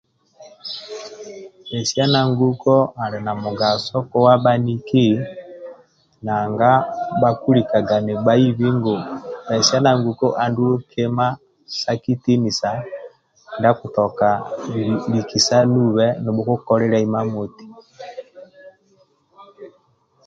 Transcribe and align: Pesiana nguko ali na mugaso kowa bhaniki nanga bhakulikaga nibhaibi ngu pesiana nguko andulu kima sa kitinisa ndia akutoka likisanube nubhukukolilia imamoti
Pesiana 1.69 2.19
nguko 2.29 2.75
ali 3.03 3.19
na 3.25 3.33
mugaso 3.43 3.97
kowa 4.09 4.33
bhaniki 4.43 5.07
nanga 6.25 6.71
bhakulikaga 7.21 7.95
nibhaibi 8.05 8.67
ngu 8.77 8.95
pesiana 9.45 9.89
nguko 9.99 10.27
andulu 10.43 10.75
kima 10.91 11.27
sa 11.79 11.91
kitinisa 12.03 12.71
ndia 13.57 13.69
akutoka 13.73 14.27
likisanube 15.13 16.05
nubhukukolilia 16.23 17.03
imamoti 17.07 17.65